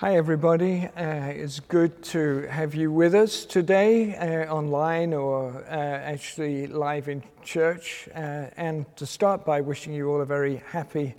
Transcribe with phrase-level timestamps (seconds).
[0.00, 0.88] Hi, everybody.
[0.96, 7.08] Uh, it's good to have you with us today, uh, online or uh, actually live
[7.08, 8.08] in church.
[8.14, 11.16] Uh, and to start by wishing you all a very happy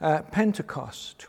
[0.00, 1.26] uh, Pentecost.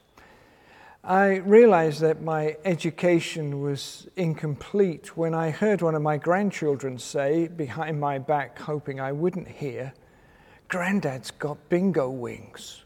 [1.03, 7.47] I realized that my education was incomplete when I heard one of my grandchildren say,
[7.47, 9.93] behind my back, hoping I wouldn't hear,
[10.67, 12.83] Granddad's got bingo wings.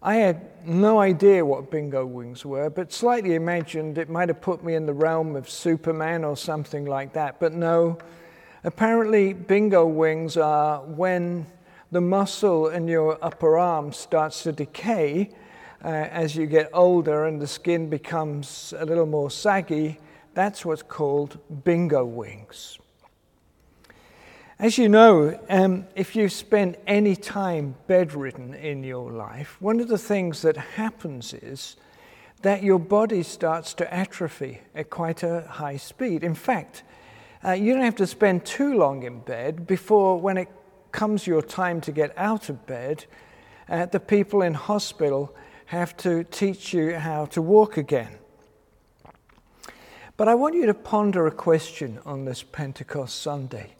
[0.00, 4.62] I had no idea what bingo wings were, but slightly imagined it might have put
[4.62, 7.40] me in the realm of Superman or something like that.
[7.40, 7.98] But no,
[8.62, 11.46] apparently, bingo wings are when
[11.90, 15.30] the muscle in your upper arm starts to decay
[15.84, 19.98] uh, as you get older and the skin becomes a little more saggy.
[20.32, 22.78] That's what's called bingo wings.
[24.60, 29.86] As you know, um, if you spend any time bedridden in your life, one of
[29.86, 31.76] the things that happens is
[32.42, 36.24] that your body starts to atrophy at quite a high speed.
[36.24, 36.82] In fact,
[37.44, 40.48] uh, you don't have to spend too long in bed before, when it
[40.90, 43.04] comes your time to get out of bed,
[43.68, 45.36] uh, the people in hospital
[45.66, 48.18] have to teach you how to walk again.
[50.16, 53.77] But I want you to ponder a question on this Pentecost Sunday.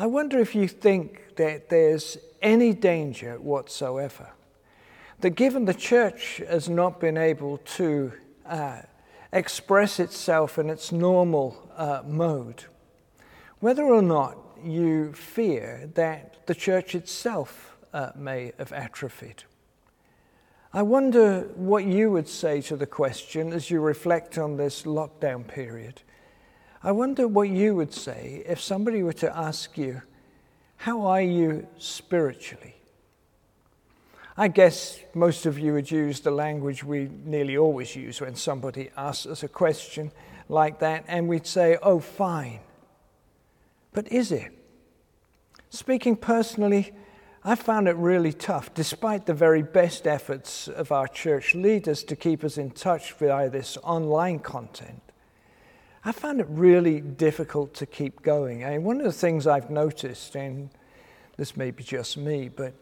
[0.00, 4.30] I wonder if you think that there's any danger whatsoever
[5.22, 8.12] that given the church has not been able to
[8.46, 8.82] uh,
[9.32, 12.66] express itself in its normal uh, mode,
[13.58, 19.42] whether or not you fear that the church itself uh, may have atrophied.
[20.72, 25.44] I wonder what you would say to the question as you reflect on this lockdown
[25.44, 26.02] period.
[26.82, 30.02] I wonder what you would say if somebody were to ask you,
[30.76, 32.76] How are you spiritually?
[34.36, 38.90] I guess most of you would use the language we nearly always use when somebody
[38.96, 40.12] asks us a question
[40.48, 42.60] like that, and we'd say, Oh, fine.
[43.92, 44.52] But is it?
[45.70, 46.92] Speaking personally,
[47.42, 52.14] I found it really tough, despite the very best efforts of our church leaders to
[52.14, 55.02] keep us in touch via this online content.
[56.08, 58.60] I found it really difficult to keep going.
[58.60, 60.70] Mean, one of the things I've noticed, and
[61.36, 62.72] this may be just me, but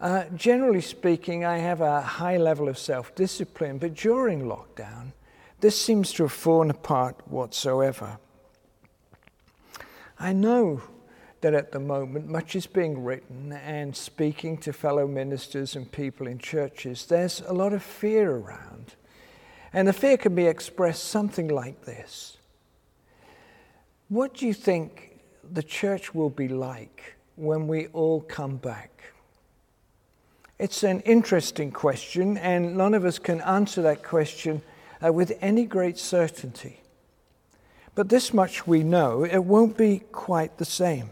[0.00, 5.14] uh, generally speaking, I have a high level of self discipline, but during lockdown,
[5.58, 8.18] this seems to have fallen apart whatsoever.
[10.20, 10.80] I know
[11.40, 16.28] that at the moment much is being written and speaking to fellow ministers and people
[16.28, 18.94] in churches, there's a lot of fear around.
[19.72, 22.36] And the fear can be expressed something like this
[24.08, 25.18] What do you think
[25.50, 28.90] the church will be like when we all come back?
[30.58, 34.60] It's an interesting question, and none of us can answer that question
[35.04, 36.80] uh, with any great certainty.
[37.94, 41.10] But this much we know it won't be quite the same.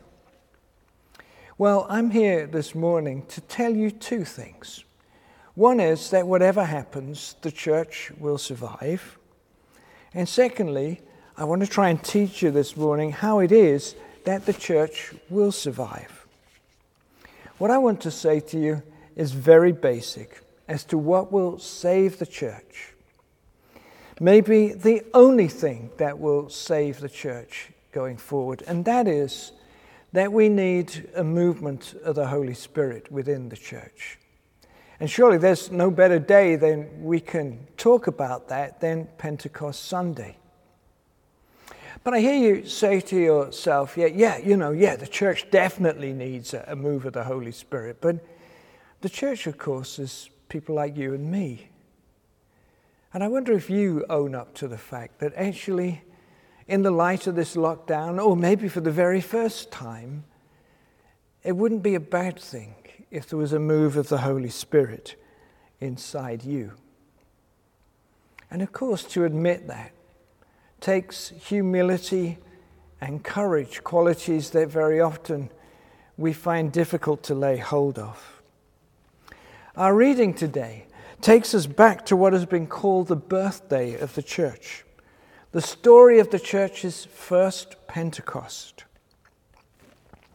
[1.57, 4.85] Well, I'm here this morning to tell you two things.
[5.55, 9.19] One is that whatever happens, the church will survive.
[10.13, 11.01] And secondly,
[11.43, 15.13] I want to try and teach you this morning how it is that the church
[15.29, 16.25] will survive.
[17.59, 18.81] What I want to say to you
[19.17, 22.93] is very basic as to what will save the church.
[24.21, 29.51] Maybe the only thing that will save the church going forward, and that is
[30.13, 34.17] that we need a movement of the Holy Spirit within the church.
[35.01, 40.37] And surely there's no better day than we can talk about that than Pentecost Sunday.
[42.05, 46.13] But I hear you say to yourself, yeah, yeah, you know, yeah, the church definitely
[46.13, 47.99] needs a, a move of the Holy Spirit.
[48.01, 48.17] But
[49.03, 51.69] the church, of course, is people like you and me.
[53.15, 56.03] And I wonder if you own up to the fact that actually,
[56.67, 60.25] in the light of this lockdown, or maybe for the very first time,
[61.45, 62.75] it wouldn't be a bad thing
[63.11, 65.15] if there was a move of the Holy Spirit
[65.81, 66.73] inside you.
[68.51, 69.93] And of course, to admit that
[70.83, 72.39] takes humility
[73.01, 75.49] and courage, qualities that very often
[76.19, 78.43] we find difficult to lay hold of.
[79.77, 80.87] Our reading today
[81.23, 84.85] takes us back to what has been called the birthday of the church,
[85.53, 88.85] the story of the church's first Pentecost.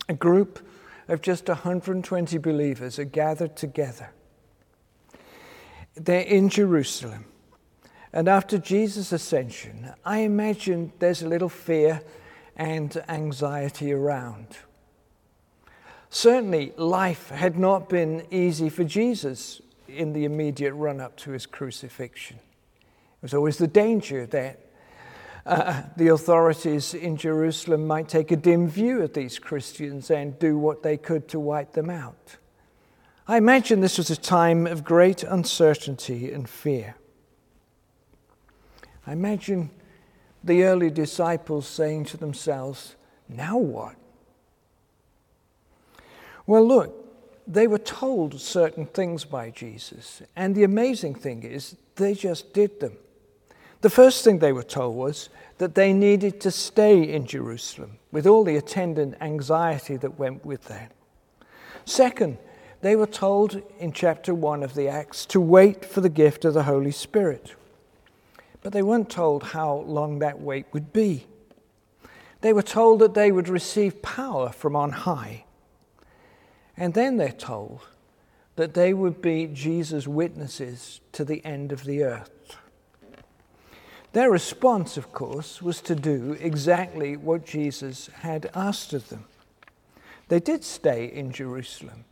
[0.09, 0.65] A group
[1.07, 4.11] of just 120 believers are gathered together.
[5.95, 7.25] They're in Jerusalem.
[8.17, 12.01] And after Jesus' ascension, I imagine there's a little fear
[12.55, 14.57] and anxiety around.
[16.09, 21.45] Certainly, life had not been easy for Jesus in the immediate run up to his
[21.45, 22.39] crucifixion.
[23.21, 24.61] There's always the danger that
[25.45, 30.57] uh, the authorities in Jerusalem might take a dim view of these Christians and do
[30.57, 32.37] what they could to wipe them out.
[33.27, 36.95] I imagine this was a time of great uncertainty and fear.
[39.07, 39.71] I imagine
[40.43, 42.95] the early disciples saying to themselves,
[43.29, 43.95] Now what?
[46.45, 47.05] Well, look,
[47.47, 52.81] they were told certain things by Jesus, and the amazing thing is, they just did
[52.81, 52.97] them.
[53.81, 58.27] The first thing they were told was that they needed to stay in Jerusalem with
[58.27, 60.91] all the attendant anxiety that went with that.
[61.85, 62.37] Second,
[62.81, 66.53] they were told in chapter 1 of the Acts to wait for the gift of
[66.53, 67.55] the Holy Spirit.
[68.61, 71.27] But they weren't told how long that wait would be.
[72.41, 75.45] They were told that they would receive power from on high.
[76.75, 77.81] And then they're told
[78.55, 82.57] that they would be Jesus' witnesses to the end of the earth.
[84.13, 89.25] Their response, of course, was to do exactly what Jesus had asked of them.
[90.27, 92.05] They did stay in Jerusalem,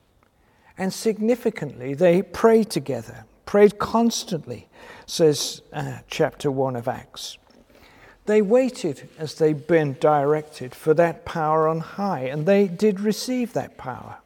[0.77, 4.67] and significantly, they prayed together, prayed constantly,
[5.05, 7.37] says uh, chapter 1 of Acts.
[8.25, 13.53] They waited as they'd been directed for that power on high, and they did receive
[13.53, 14.17] that power.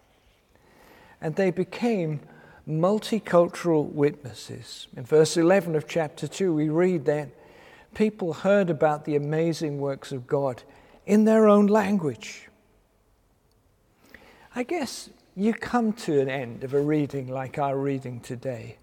[1.22, 2.22] And they became
[2.68, 4.88] multicultural witnesses.
[4.96, 7.30] In verse 11 of chapter 2, we read that
[7.94, 10.64] people heard about the amazing works of God
[11.06, 12.48] in their own language.
[14.56, 18.78] I guess you come to an end of a reading like our reading today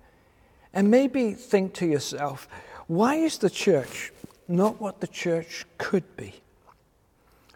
[0.77, 2.47] and maybe think to yourself,
[2.87, 4.13] why is the church
[4.47, 6.35] not what the church could be?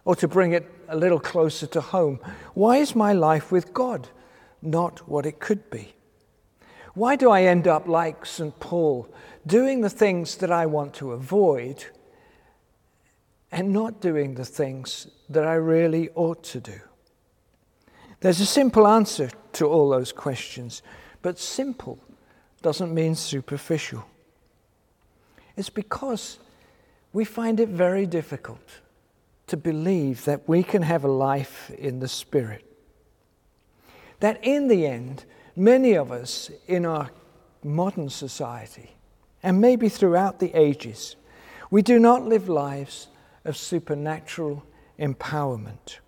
[0.07, 2.19] Or to bring it a little closer to home,
[2.55, 4.09] why is my life with God
[4.63, 5.93] not what it could be?
[6.95, 8.59] Why do I end up like St.
[8.59, 9.07] Paul,
[9.47, 11.85] doing the things that I want to avoid
[13.53, 16.81] and not doing the things that I really ought to do?
[18.21, 20.81] There's a simple answer to all those questions,
[21.21, 21.99] but simple
[22.63, 24.05] doesn't mean superficial.
[25.57, 26.39] It's because
[27.13, 28.81] we find it very difficult
[29.47, 32.65] to believe that we can have a life in the Spirit.
[34.21, 35.25] That in the end,
[35.57, 37.11] many of us in our
[37.65, 38.91] modern society,
[39.43, 41.17] and maybe throughout the ages,
[41.71, 43.09] we do not live lives
[43.45, 44.65] of supernatural
[44.99, 45.99] empowerment.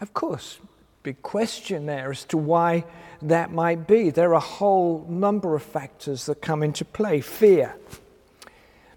[0.00, 0.58] Of course,
[1.02, 2.84] big question there as to why
[3.22, 4.10] that might be.
[4.10, 7.20] There are a whole number of factors that come into play.
[7.20, 7.76] Fear.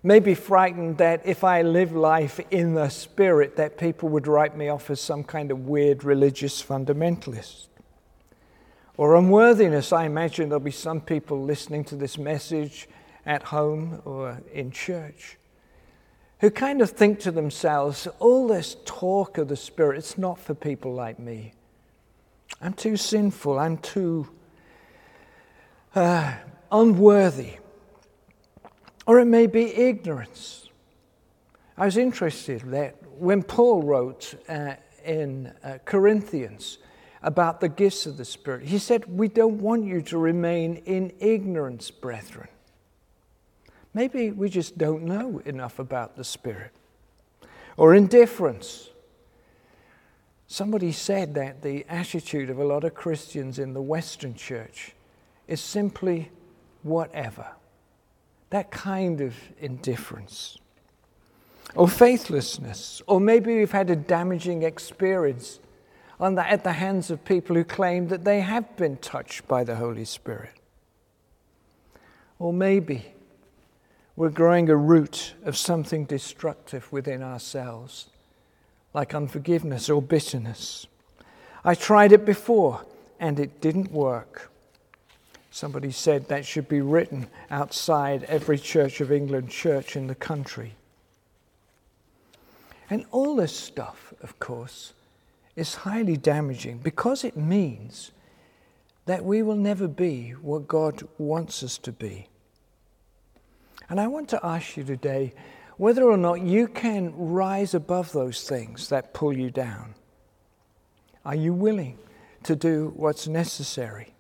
[0.02, 4.68] Maybe frightened that if I live life in the spirit, that people would write me
[4.68, 7.68] off as some kind of weird religious fundamentalist
[8.98, 9.94] or unworthiness.
[9.94, 12.90] I imagine there'll be some people listening to this message
[13.26, 15.38] at home or in church
[16.40, 20.54] who kind of think to themselves, all this talk of the Spirit, it's not for
[20.54, 21.54] people like me.
[22.64, 23.60] I'm too sinful.
[23.60, 24.30] I'm too
[25.94, 26.34] uh,
[26.72, 27.58] unworthy.
[29.06, 30.70] Or it may be ignorance.
[31.78, 36.78] I was interested that when Paul wrote uh, in uh, Corinthians,
[37.24, 38.64] about the gifts of the Spirit.
[38.64, 42.50] He said, We don't want you to remain in ignorance, brethren.
[43.94, 46.72] Maybe we just don't know enough about the Spirit.
[47.78, 48.90] Or indifference.
[50.54, 54.94] Somebody said that the attitude of a lot of Christians in the Western church
[55.48, 56.30] is simply
[56.84, 57.48] whatever.
[58.52, 60.60] That kind of indifference.
[61.74, 63.02] Or faithlessness.
[63.08, 65.60] Or maybe we've had a damaging experience
[66.20, 69.64] on the, at the hands of people who claim that they have been touched by
[69.64, 70.54] the Holy Spirit.
[72.38, 73.16] Or maybe
[74.16, 78.12] we're growing a root of something destructive within ourselves,
[78.94, 80.88] like unforgiveness or bitterness.
[81.64, 82.86] I tried it before
[83.20, 84.52] and it didn't work.
[85.52, 90.74] Somebody said that should be written outside every Church of England church in the country.
[92.90, 94.94] And all this stuff, of course,
[95.56, 98.12] is highly damaging because it means
[99.06, 102.28] that we will never be what God wants us to be.
[103.90, 105.34] And I want to ask you today
[105.78, 109.96] whether or not you can rise above those things that pull you down.
[111.26, 111.98] Are you willing
[112.44, 114.14] to do what's necessary?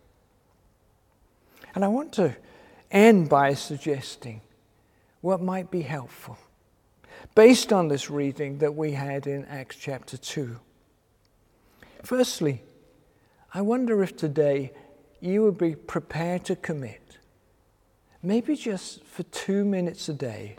[1.75, 2.35] And I want to
[2.91, 4.41] end by suggesting
[5.21, 6.37] what might be helpful
[7.35, 10.59] based on this reading that we had in Acts chapter 2.
[12.03, 12.61] Firstly,
[13.53, 14.71] I wonder if today
[15.19, 17.03] you would be prepared to commit
[18.23, 20.55] maybe just for two minutes a day,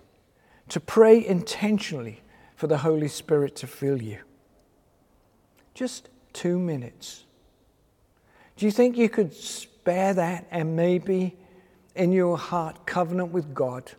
[0.75, 2.21] to pray intentionally
[2.57, 4.19] for the Holy Spirit to fill you.
[5.73, 7.27] Just two minutes.
[8.57, 11.37] Do you think you could spare that and maybe
[11.95, 13.93] in your heart covenant with God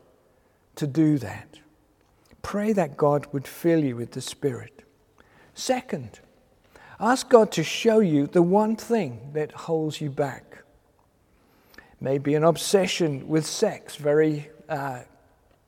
[0.75, 1.59] to do that?
[2.41, 4.83] Pray that God would fill you with the Spirit.
[5.53, 6.19] Second,
[6.99, 10.57] ask God to show you the one thing that holds you back.
[12.01, 15.03] Maybe an obsession with sex, very uh,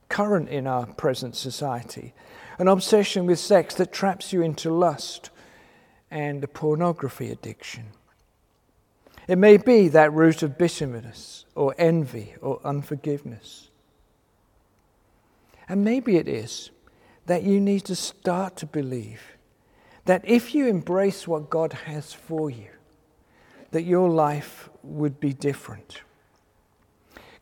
[0.09, 2.13] current in our present society.
[2.59, 5.29] An obsession with sex that traps you into lust
[6.09, 7.87] and a pornography addiction.
[9.27, 13.69] It may be that root of bitterness or envy or unforgiveness.
[15.67, 16.71] And maybe it is
[17.25, 19.21] that you need to start to believe
[20.05, 22.69] that if you embrace what God has for you,
[23.71, 26.01] that your life would be different.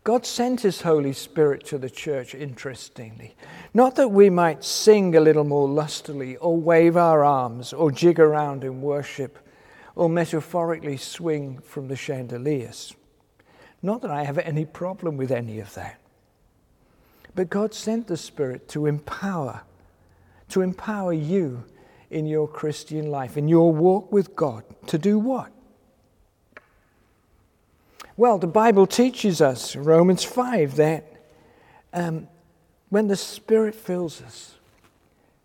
[0.05, 3.35] God sent His Holy Spirit to the church, interestingly.
[3.73, 8.19] Not that we might sing a little more lustily, or wave our arms, or jig
[8.19, 9.39] around in worship,
[9.95, 12.93] or metaphorically swing from the chandeliers.
[13.81, 15.99] Not that I have any problem with any of that.
[17.33, 19.63] But God sent the Spirit to empower,
[20.49, 21.63] to empower you
[22.11, 24.65] in your Christian life, in your walk with God.
[24.85, 25.51] To do what?
[28.17, 31.03] Well, the Bible teaches us, Romans 5, that
[31.91, 32.29] um,
[32.87, 34.55] when the Spirit fills us,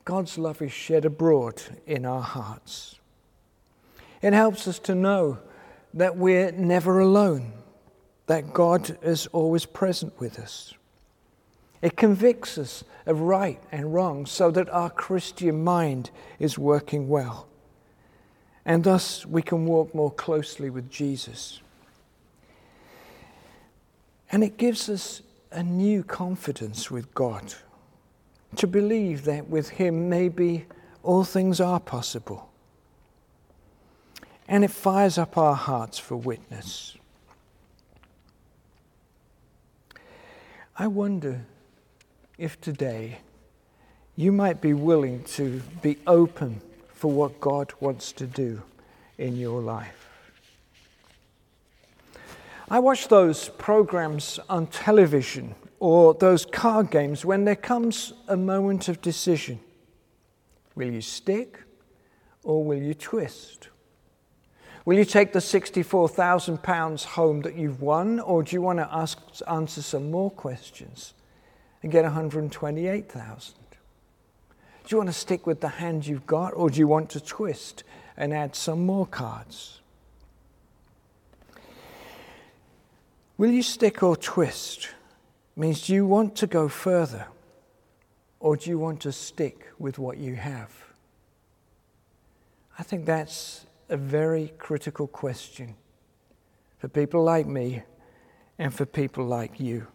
[0.04, 2.94] God's love is shed abroad in our hearts.
[4.22, 5.38] It helps us to know
[5.94, 7.54] that we're never alone,
[8.28, 10.72] that God is always present with us.
[11.82, 17.48] It convicts us of right and wrong so that our Christian mind is working well.
[18.64, 21.60] And thus we can walk more closely with Jesus.
[24.32, 27.54] And it gives us a new confidence with God
[28.56, 30.66] to believe that with Him maybe
[31.02, 32.50] all things are possible
[34.50, 36.96] and it fires up our hearts for witness.
[40.76, 41.46] I wonder
[42.37, 43.18] if today
[44.16, 46.60] you might be willing to be open
[46.92, 48.60] for what God wants to do
[49.18, 50.10] in your life.
[52.72, 58.86] I watch those programs on television or those card games when there comes a moment
[58.86, 59.58] of decision.
[60.76, 61.64] Will you stick
[62.44, 63.70] or will you twist?
[64.84, 69.18] Will you take the £64,000 home that you've won, or do you want to ask,
[69.48, 71.14] answer some more questions
[71.82, 73.54] and get 128,000?
[73.72, 73.76] Do
[74.88, 77.82] you want to stick with the hand you've got, or do you want to twist
[78.16, 79.79] and add some more cards?
[83.40, 84.90] Will you stick or twist?
[85.56, 87.26] Means do you want to go further,
[88.38, 90.70] or do you want to stick with what you have?
[92.78, 95.75] I think that's a very critical question
[96.76, 97.82] for people like me
[98.59, 99.87] and for people like you.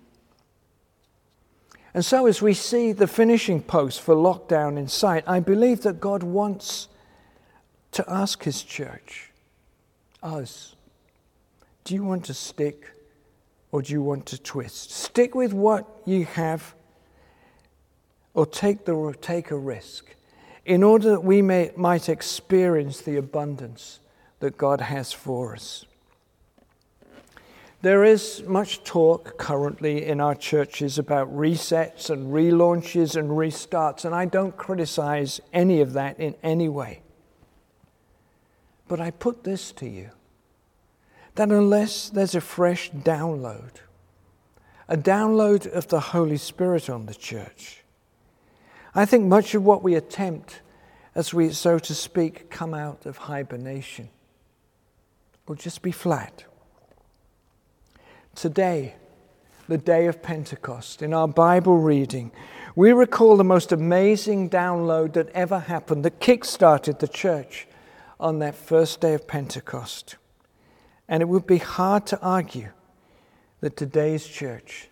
[1.94, 6.00] And so, as we see the finishing post for lockdown in sight, I believe that
[6.00, 6.88] God wants
[7.92, 9.30] to ask His church,
[10.24, 10.75] us,
[11.84, 12.95] do you want to stick
[13.75, 14.89] or do you want to twist?
[14.89, 16.74] Stick with what you have
[18.34, 20.15] or take, the, take a risk
[20.65, 24.00] in order that we may, might experience the abundance
[24.39, 25.84] that God has for us.
[27.82, 34.15] There is much talk currently in our churches about resets and relaunches and restarts, and
[34.15, 37.01] I don't criticize any of that in any way.
[38.88, 40.12] But I put this to you
[41.36, 43.72] that unless there's a fresh download,
[44.88, 47.84] a download of the Holy Spirit on the church,
[48.94, 50.62] I think much of what we attempt
[51.13, 54.10] as we, so to speak, come out of hibernation
[55.48, 56.46] will just be flat.
[58.36, 58.96] Today,
[59.68, 62.32] the day of Pentecost, in our Bible reading,
[62.75, 67.68] we recall the most amazing download that ever happened that kick started the church
[68.20, 70.18] on that first day of Pentecost.
[71.08, 72.70] And it would be hard to argue
[73.62, 74.90] that today's church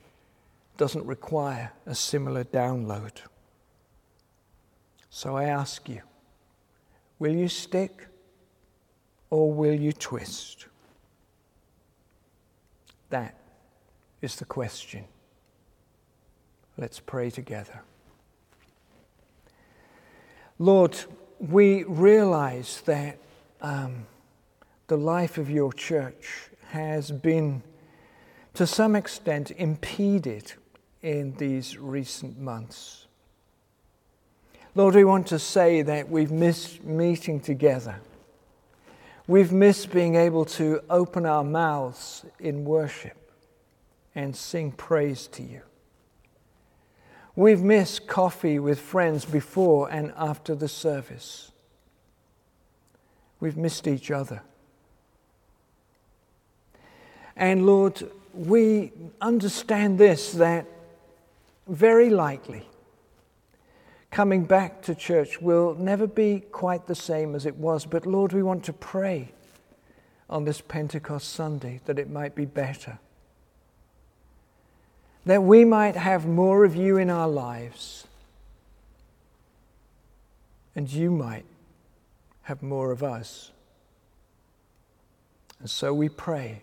[0.78, 3.12] doesn't require a similar download.
[5.10, 6.02] So I ask you
[7.20, 8.08] will you stick
[9.30, 10.68] or will you twist?
[13.10, 13.36] That
[14.22, 15.06] is the question.
[16.78, 17.82] Let's pray together.
[20.58, 20.98] Lord,
[21.40, 23.18] we realize that
[23.62, 24.08] um,
[24.88, 27.64] the life of your church has been
[28.54, 30.54] to some extent impeded
[31.02, 33.08] in these recent months.
[34.76, 38.00] Lord, we want to say that we've missed meeting together.
[39.28, 43.32] We've missed being able to open our mouths in worship
[44.16, 45.62] and sing praise to you.
[47.36, 51.52] We've missed coffee with friends before and after the service.
[53.40, 54.42] We've missed each other.
[57.44, 60.66] And Lord, we understand this that
[61.68, 62.66] very likely
[64.12, 67.86] coming back to church will never be quite the same as it was.
[67.86, 69.34] But Lord, we want to pray
[70.30, 72.98] on this Pentecost Sunday that it might be better
[75.26, 78.08] that we might have more of you in our lives,
[80.78, 81.46] and you might
[82.44, 83.52] have more of us.
[85.60, 86.62] And so we pray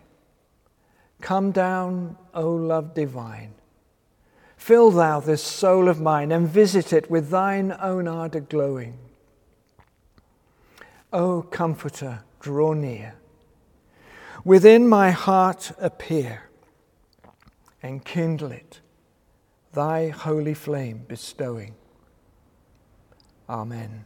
[1.20, 3.54] Come down, O love divine.
[4.56, 8.98] Fill thou this soul of mine and visit it with thine own ardour glowing.
[11.12, 13.14] O Comforter, draw near.
[14.44, 16.50] Within my heart appear
[17.82, 18.80] and kindle it,
[19.72, 21.74] thy holy flame bestowing.
[23.48, 24.04] Amen.